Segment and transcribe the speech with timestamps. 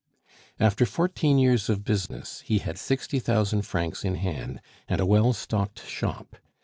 [0.59, 5.31] After fourteen years of business, he had sixty thousand francs in hand and a well
[5.31, 6.37] stocked shop.